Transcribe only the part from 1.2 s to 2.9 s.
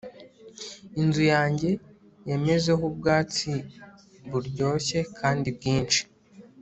yanjye yamezeho